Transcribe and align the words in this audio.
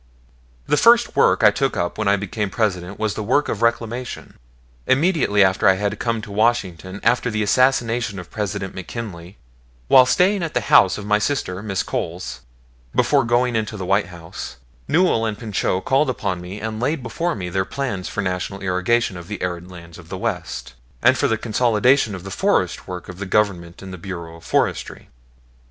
The 0.65 0.77
first 0.81 1.15
work 1.15 1.43
I 1.43 1.51
took 1.51 1.77
up 1.77 1.95
when 1.99 2.07
I 2.07 2.15
became 2.15 2.49
President 2.49 2.97
was 2.97 3.13
the 3.13 3.21
work 3.21 3.47
of 3.47 3.61
reclamation. 3.61 4.33
Immediately 4.87 5.43
after 5.43 5.67
I 5.67 5.75
had 5.75 5.99
come 5.99 6.23
to 6.23 6.31
Washington, 6.31 6.99
after 7.03 7.29
the 7.29 7.43
assassination 7.43 8.17
of 8.17 8.31
President 8.31 8.73
McKinley, 8.73 9.37
while 9.89 10.07
staying 10.07 10.41
at 10.41 10.55
the 10.55 10.61
house 10.73 10.97
of 10.97 11.05
my 11.05 11.19
sister, 11.19 11.61
Mrs. 11.61 11.85
Cowles, 11.85 12.41
before 12.95 13.23
going 13.23 13.55
into 13.55 13.77
the 13.77 13.85
White 13.85 14.07
House, 14.07 14.55
Newell 14.87 15.23
and 15.23 15.37
Pinchot 15.37 15.85
called 15.85 16.09
upon 16.09 16.41
me 16.41 16.59
and 16.59 16.79
laid 16.79 17.03
before 17.03 17.35
me 17.35 17.49
their 17.49 17.63
plans 17.63 18.09
for 18.09 18.23
National 18.23 18.59
irrigation 18.61 19.17
of 19.17 19.27
the 19.27 19.39
arid 19.43 19.69
lands 19.69 19.99
of 19.99 20.09
the 20.09 20.17
West, 20.17 20.73
and 21.03 21.15
for 21.15 21.27
the 21.27 21.37
consolidation 21.37 22.15
of 22.15 22.23
the 22.23 22.31
forest 22.31 22.87
work 22.87 23.07
of 23.07 23.19
the 23.19 23.27
Government 23.27 23.83
in 23.83 23.91
the 23.91 23.99
Bureau 23.99 24.37
of 24.37 24.43
Forestry. 24.43 25.09